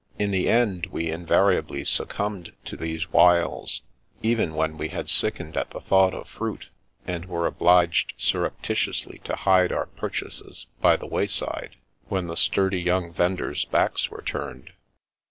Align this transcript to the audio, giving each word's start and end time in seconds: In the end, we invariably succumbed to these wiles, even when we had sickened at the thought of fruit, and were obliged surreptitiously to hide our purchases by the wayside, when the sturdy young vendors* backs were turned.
In 0.17 0.31
the 0.31 0.49
end, 0.49 0.87
we 0.87 1.11
invariably 1.11 1.83
succumbed 1.83 2.53
to 2.65 2.75
these 2.75 3.13
wiles, 3.13 3.81
even 4.23 4.55
when 4.55 4.75
we 4.75 4.87
had 4.87 5.11
sickened 5.11 5.55
at 5.55 5.69
the 5.69 5.79
thought 5.81 6.15
of 6.15 6.27
fruit, 6.27 6.69
and 7.05 7.25
were 7.25 7.45
obliged 7.45 8.13
surreptitiously 8.17 9.21
to 9.25 9.35
hide 9.35 9.71
our 9.71 9.85
purchases 9.85 10.65
by 10.81 10.97
the 10.97 11.05
wayside, 11.05 11.75
when 12.09 12.25
the 12.25 12.35
sturdy 12.35 12.81
young 12.81 13.13
vendors* 13.13 13.65
backs 13.65 14.09
were 14.09 14.23
turned. 14.23 14.71